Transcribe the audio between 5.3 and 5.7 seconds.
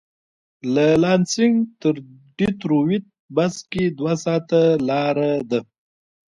ده.